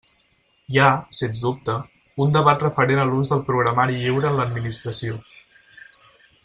[0.75, 1.75] Hi ha, sens dubte,
[2.25, 5.21] un debat referent a l'ús del programari lliure en l'administració.